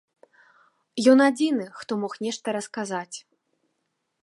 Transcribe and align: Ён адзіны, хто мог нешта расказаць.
Ён 1.11 1.19
адзіны, 1.29 1.67
хто 1.81 1.91
мог 2.05 2.17
нешта 2.27 2.47
расказаць. 2.59 3.17